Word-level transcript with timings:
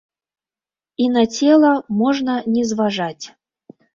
І 1.05 1.09
на 1.17 1.23
цела 1.35 1.71
можна 2.01 2.33
не 2.57 2.63
зважаць. 2.73 3.25